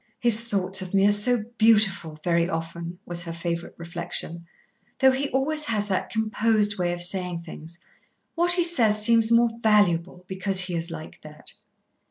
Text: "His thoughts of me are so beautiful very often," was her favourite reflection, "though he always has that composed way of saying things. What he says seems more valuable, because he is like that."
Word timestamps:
"His 0.19 0.41
thoughts 0.41 0.81
of 0.81 0.95
me 0.95 1.05
are 1.05 1.11
so 1.11 1.43
beautiful 1.59 2.17
very 2.23 2.49
often," 2.49 2.97
was 3.05 3.21
her 3.25 3.31
favourite 3.31 3.77
reflection, 3.77 4.47
"though 4.97 5.11
he 5.11 5.29
always 5.29 5.65
has 5.65 5.87
that 5.89 6.09
composed 6.09 6.79
way 6.79 6.91
of 6.91 7.03
saying 7.03 7.43
things. 7.43 7.77
What 8.33 8.53
he 8.53 8.63
says 8.63 9.05
seems 9.05 9.31
more 9.31 9.51
valuable, 9.61 10.25
because 10.27 10.61
he 10.61 10.75
is 10.75 10.89
like 10.89 11.21
that." 11.21 11.51